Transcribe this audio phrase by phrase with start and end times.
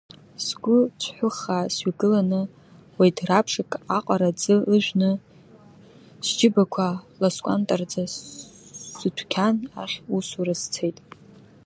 [0.45, 2.41] Сгәы цәҳәыхаа сҩагыланы,
[2.97, 5.11] уедрабжак аҟара аӡы ыжәны
[6.25, 6.87] сџьыбақәа
[7.21, 8.03] ласкәантраӡа,
[8.95, 10.97] сыдәқьан ахь усура сцеит.